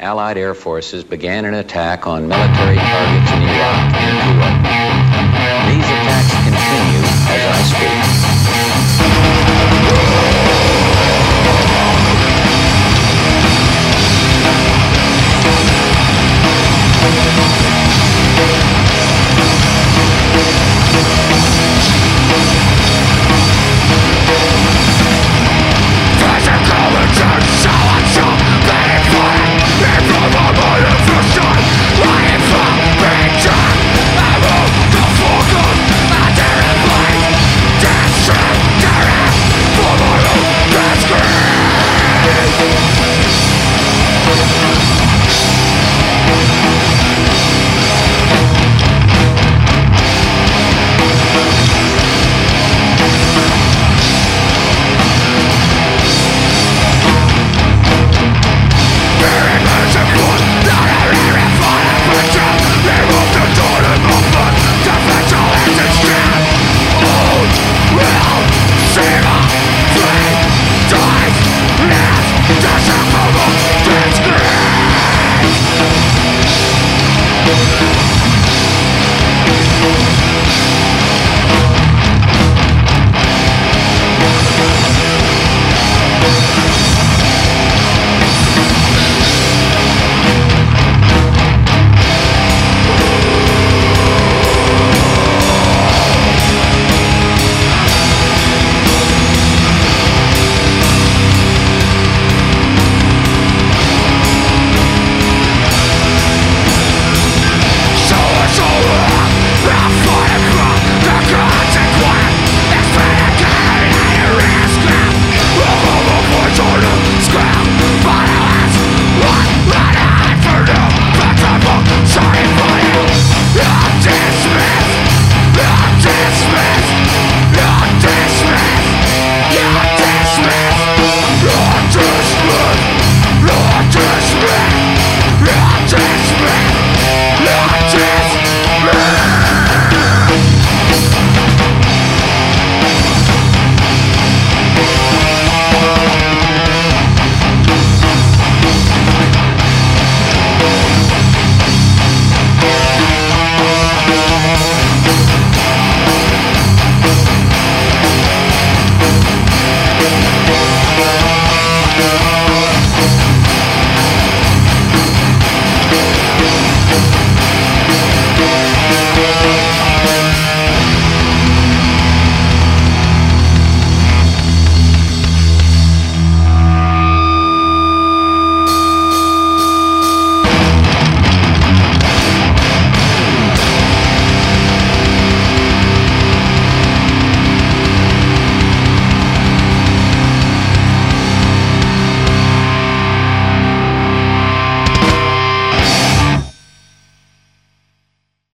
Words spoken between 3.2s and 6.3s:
in Iraq and Kuwait. These attacks